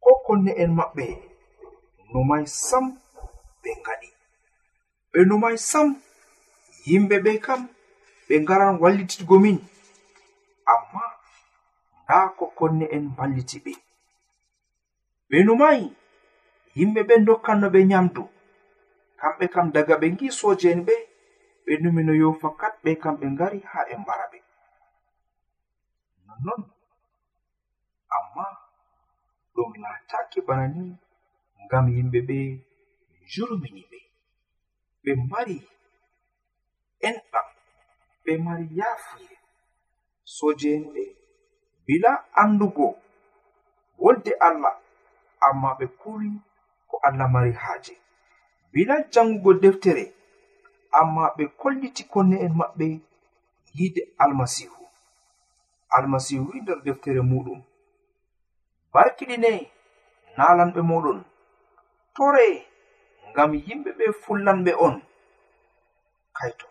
ko 0.03 0.11
konne 0.25 0.51
en 0.63 0.71
maɓɓe 0.77 1.05
numay 2.11 2.43
sam 2.67 2.85
ɓe 3.61 3.69
ngaɗi. 3.81 4.09
Ɓe 5.11 5.19
numay 5.29 5.55
sam 5.69 5.87
yimɓe 6.87 7.15
ɓe 7.25 7.31
kam 7.45 7.61
ɓe 8.29 8.35
ngaran 8.43 8.75
wallititgo 8.81 9.35
min. 9.43 9.57
Amma 10.73 11.03
nda 12.03 12.17
ko 12.37 12.45
konne 12.57 12.85
en 12.95 13.05
balliti 13.17 13.57
ɓe. 13.65 13.73
Ɓe 15.29 15.37
numayi 15.45 15.85
yimɓe 16.77 17.01
ɓe 17.07 17.15
dokkanno 17.27 17.67
ɓe 17.73 17.79
nyamdu. 17.89 18.23
Kamɓe 19.19 19.45
kam 19.53 19.67
daga 19.73 19.93
ɓe 20.01 20.07
ngi 20.13 20.27
soje'en 20.39 20.79
ɓe 20.87 20.95
ɓe 21.65 21.73
numino 21.81 22.13
yo 22.21 22.27
fakat 22.41 22.73
ɓe 22.83 22.91
kam 23.01 23.15
ɓe 23.19 23.25
ngari 23.33 23.59
ha 23.71 23.79
ɓe 23.87 23.93
mbara 24.01 24.25
ɓe. 24.31 24.39
Nonnon 26.25 26.61
amma 28.15 28.45
ɗum 29.53 29.71
lataki 29.83 30.39
bana 30.47 30.65
ni 30.75 30.83
ngam 31.65 31.85
yimɓe 31.95 32.19
ɓe 32.29 32.37
jurmini 33.31 33.83
ɓe. 33.91 33.99
Ɓe 35.03 35.11
mbari 35.25 35.57
enɗam 37.07 37.47
ɓe 38.29 38.37
mari 38.45 38.65
yaafuye 38.79 39.35
sojenɓe 40.35 41.03
bila 41.85 42.11
andugo 42.41 42.87
wolde 44.03 44.31
allah 44.47 44.75
amma 45.47 45.69
ɓe 45.79 45.85
kuri 45.99 46.29
ko 46.89 46.95
allah 47.07 47.27
mari 47.33 47.53
haaje. 47.61 47.93
Bila 48.71 48.95
jangugo 49.13 49.51
deftere 49.63 50.05
amma 50.99 51.23
ɓe 51.37 51.43
kolliti 51.59 52.03
konne'en 52.11 52.53
maɓɓe 52.59 52.87
yide 53.77 54.01
almasihu. 54.23 54.83
Almasihu 55.95 56.43
wi 56.51 56.57
nder 56.61 56.79
deftere 56.85 57.21
muɗum. 57.31 57.59
Barkiɗine 58.93 59.51
nalanɓe 60.37 60.81
moɗon. 60.89 61.19
Tore 62.15 62.45
ngam 63.29 63.51
yimɓe 63.65 63.89
ɓe 63.97 64.05
fullanɓe 64.21 64.71
on. 64.85 64.95
Kaito 66.37 66.67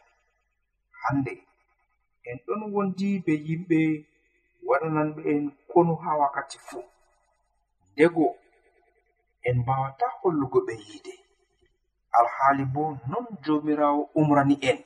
hande. 1.02 1.47
en 2.24 2.36
ɗon 2.46 2.62
wondi 2.74 3.08
be 3.24 3.32
yimɓe 3.46 3.78
waɗananɓe 4.68 5.20
en 5.32 5.44
konu 5.70 5.94
ha 6.02 6.10
wakkati 6.20 6.58
fuu 6.66 6.84
ndego 7.92 8.26
en 9.48 9.56
mbawata 9.60 10.06
hollugo 10.20 10.58
ɓe 10.66 10.74
yiide. 10.84 11.14
Alhaali 12.18 12.64
bo 12.74 12.82
non 13.10 13.26
jomirawo 13.44 14.10
umrani 14.14 14.56
en. 14.70 14.78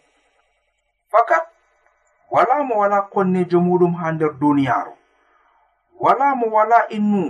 Fakat 1.10 1.44
wala 2.30 2.54
mo 2.64 2.74
wala 2.82 2.98
konnejo 3.12 3.58
muɗum 3.66 3.94
ha 4.00 4.06
nder 4.12 4.32
duniyaaru. 4.40 4.94
Wala 6.00 6.34
mo 6.34 6.46
wala 6.56 6.78
innu 6.96 7.22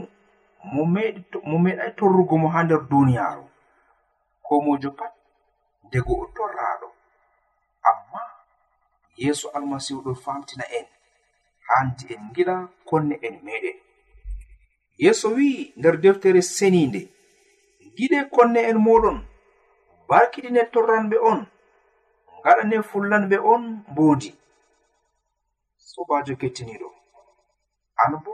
mo 1.48 1.58
meɗai 1.64 1.90
torrugo 1.98 2.34
mo 2.42 2.48
ha 2.54 2.60
nder 2.64 2.80
duniyaaru. 2.90 3.44
Ko 4.46 4.60
mojo 4.64 4.90
pat 4.98 5.12
ndego 5.86 6.12
o 6.22 6.26
torraɗo 6.36 6.88
yeeso 9.20 9.46
almasihu 9.56 10.00
ɗo 10.06 10.12
famtina 10.24 10.64
en 10.78 10.86
hanti 11.68 12.04
en 12.14 12.22
giɗa 12.34 12.54
konne 12.88 13.14
en 13.26 13.36
meɗen. 13.46 13.76
Yeeso 15.02 15.26
wi'i 15.36 15.72
nder 15.78 15.96
deftere 16.02 16.40
seninde 16.56 17.00
giɗe 17.96 18.18
konne 18.34 18.60
en 18.70 18.78
moɗon 18.86 19.18
barkiɗine 20.08 20.62
torranɓe 20.72 21.16
on 21.30 21.40
gaɗane 22.44 22.76
fullanɓe 22.90 23.36
on 23.52 23.62
mbondi 23.90 24.30
sobajo 25.90 26.34
kettiniɗo 26.40 26.88
an 28.02 28.12
bo 28.24 28.32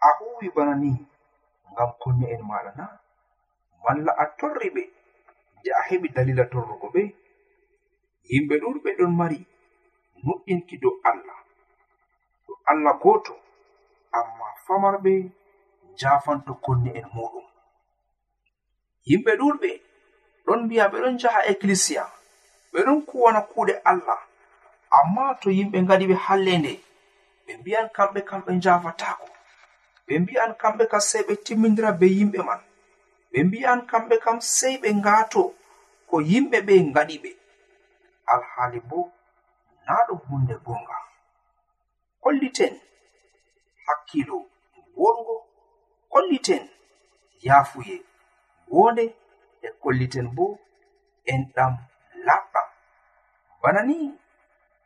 a 0.00 0.08
huwi 0.18 0.46
bana 0.54 0.74
ni 0.82 0.90
ngam 1.72 1.90
konne 2.02 2.26
en 2.34 2.42
maɗa 2.50 2.70
na 2.78 2.84
malla 3.82 4.12
a 4.22 4.24
torri 4.38 4.68
ɓe 4.74 4.82
nde 5.58 5.68
a 5.78 5.80
heɓi 5.88 6.08
dalila 6.14 6.44
torrugo 6.52 6.86
ɓe 6.94 7.02
yimɓe 8.30 8.54
ɗuɗɓe 8.62 8.90
ɗon 8.98 9.12
mari 9.20 9.38
mo'inki 10.24 10.76
dow 10.82 10.94
allah. 11.10 11.38
Dow 12.46 12.56
allah 12.70 12.94
goto 13.02 13.34
amma 14.18 14.46
famarɓe 14.66 15.12
jafanto 16.00 16.52
konne 16.64 16.90
en 16.98 17.06
muɗum. 17.14 17.46
Yimɓe 19.08 19.32
ɗuɗɓe 19.40 19.70
ɗon 20.44 20.60
mbiya 20.64 20.84
ɓeɗon 20.92 21.14
jaha 21.20 21.40
njaha 21.52 22.06
ɓeɗon 22.72 22.98
kuwana 23.08 23.40
kuuɗe 23.50 23.74
allah 23.90 24.20
amma 24.98 25.24
to 25.40 25.48
yimɓe 25.58 25.78
ngaɗi 25.84 26.04
ɓe 26.10 26.16
hallende 26.26 26.72
ɓe 27.44 27.52
mbiyan 27.60 27.88
kamɓe 27.96 28.20
kam 28.28 28.40
ɓe 28.46 28.52
njafatako 28.58 29.26
ɓe 30.06 30.14
mbi'an 30.22 30.52
kamɓe 30.60 30.84
kam 30.90 31.00
sei 31.10 31.22
ɓe 31.28 31.34
timmidira 31.44 31.90
be 32.00 32.06
yimɓe 32.16 32.40
man 32.48 32.60
ɓe 33.30 33.38
mbi'an 33.48 33.80
kamɓe 33.90 34.14
kam 34.24 34.38
sei 34.56 34.74
ɓe 34.82 34.88
ngaato 35.00 35.42
ko 36.08 36.16
yimɓe 36.30 36.58
ɓe 36.66 36.74
ngaɗi 36.90 37.16
ɓe. 37.22 37.30
Alhaali 38.32 38.80
bo 38.88 38.98
na 39.90 39.96
ɗum 40.08 40.20
hunde 40.28 40.54
gonga. 40.66 40.96
Kolliten 42.22 42.74
hakkilo 43.86 44.36
worgo 45.00 45.36
kolliten 46.12 46.62
yafuye 47.46 47.96
wonde 48.74 49.04
e 49.62 49.68
kolliten 49.82 50.26
bo 50.36 50.46
enɗam 51.32 51.72
laɓɗam 52.26 52.68
bana 53.62 53.80
ni 53.88 53.96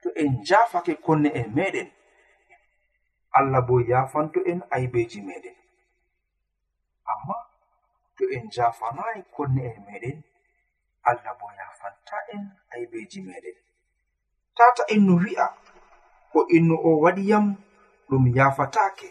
to 0.02 0.08
en 0.22 0.32
jafake 0.48 0.92
konne 1.04 1.28
en 1.40 1.48
meɗen 1.56 1.88
allah 3.38 3.60
bo 3.68 3.74
yafanto 3.90 4.40
en 4.50 4.60
aybeji 4.74 5.20
meɗen. 5.28 5.56
Amma 7.10 7.36
to 8.16 8.24
en 8.36 8.44
jafanayi 8.54 9.20
konne 9.34 9.60
en 9.70 9.80
meɗen 9.88 10.18
allah 11.08 11.32
bo 11.40 11.46
yafanta 11.60 12.16
en 12.34 12.42
aybeji 12.74 13.20
meɗen. 13.28 13.56
tata 14.56 14.82
innu 14.94 15.14
wi'a 15.24 15.46
ko 16.32 16.38
innu 16.56 16.74
o 16.88 16.90
waɗi 17.02 17.22
yam 17.30 17.46
ɗum 18.08 18.24
yafatake 18.36 19.08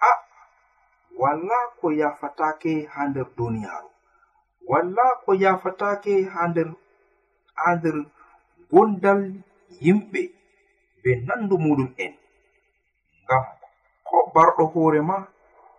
a 0.00 0.10
wala 1.20 1.56
ko 1.80 1.86
yafatake 2.00 2.72
ha 2.92 3.00
nder 3.08 3.26
duniyaru 3.36 3.90
wala 4.70 5.04
ko 5.24 5.30
yafatake 5.44 6.12
ha 6.32 6.40
nder 6.50 6.68
ha 7.60 7.68
nder 7.76 7.96
gondal 8.70 9.20
yimɓe 9.84 10.22
be 11.02 11.10
nandu 11.26 11.54
muɗum 11.64 11.90
en. 12.04 12.14
Ngam 13.24 13.44
ko 14.08 14.16
barɗo 14.34 14.64
hoore 14.72 15.00
ma 15.08 15.16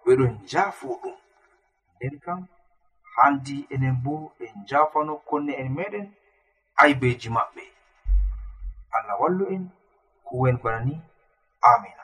ɓeɗon 0.05 0.33
jafo 0.49 0.87
ɗum. 1.01 1.15
Nden 1.95 2.15
kam 2.25 2.39
handi 3.15 3.55
enen 3.73 3.95
bo 4.03 4.13
en 4.45 4.55
jafano 4.69 5.13
konne 5.27 5.53
en 5.61 5.69
meɗen 5.77 6.05
aybeji 6.81 7.29
maɓɓe. 7.35 7.63
allah 8.95 9.15
wallu 9.21 9.45
en 9.55 9.63
kuwen 10.27 10.57
bana 10.63 10.79
ni 10.85 10.95
amina 11.71 12.03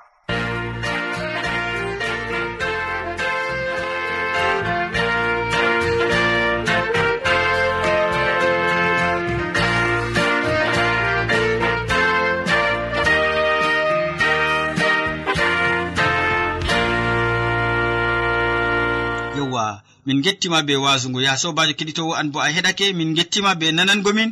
min 20.09 20.21
gettima 20.25 20.63
be 20.67 20.75
wasungu 20.75 21.21
ya 21.21 21.37
sobajo 21.37 21.73
keɗitowo 21.77 22.13
an 22.19 22.31
bo 22.33 22.39
a 22.41 22.49
heɗake 22.55 22.85
min 22.97 23.13
gettima 23.17 23.51
be 23.59 23.67
nanangomin 23.71 24.29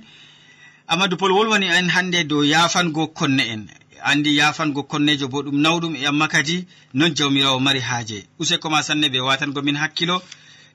amadou 0.88 1.18
pol 1.18 1.32
wolwani 1.32 1.66
en 1.68 1.90
hannde 1.90 2.24
dow 2.28 2.44
yafango 2.44 3.08
konne 3.08 3.42
en. 3.54 3.68
Andi 4.04 4.38
yafango 4.38 4.84
konnejo 4.84 5.28
bo 5.28 5.42
ɗum 5.44 5.58
nawɗum 5.62 5.96
e 5.96 6.06
amma 6.08 6.28
kadi 6.28 6.66
non 6.94 7.14
jawmirawo 7.16 7.60
mari 7.60 7.80
haaje. 7.80 8.28
Useko 8.40 8.70
ma 8.70 8.82
sanne 8.84 9.08
ɓe 9.10 9.20
watango 9.20 9.62
min 9.62 9.76
hakkilo. 9.76 10.22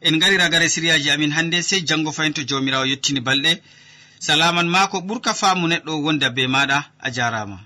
En 0.03 0.19
gari 0.19 0.37
ragare 0.37 0.69
siriyaji 0.69 1.11
amin 1.11 1.31
hannde 1.33 1.63
sey 1.63 1.81
janngo 1.87 2.13
fayin 2.13 2.33
to 2.35 2.43
jawmirawo 2.45 2.85
yettini 2.87 3.21
balɗe. 3.21 3.61
Salaman 4.19 4.69
ma 4.69 4.87
ko 4.89 4.99
ɓurka 5.01 5.35
faamu 5.35 5.67
neɗɗo 5.69 5.93
wonda 6.05 6.31
be 6.31 6.47
maɗa 6.47 6.85
a 7.01 7.11
jarama 7.11 7.59